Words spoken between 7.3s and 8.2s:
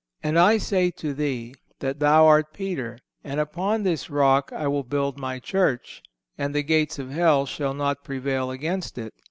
shall not